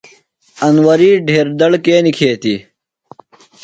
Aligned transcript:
انوری 0.65 1.11
ڈھیر 1.25 1.47
دڑ 1.59 1.71
کے 1.85 1.95
نِکھیتیۡ؟ 2.03 2.59